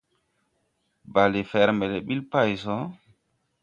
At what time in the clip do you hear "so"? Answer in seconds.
2.63-2.75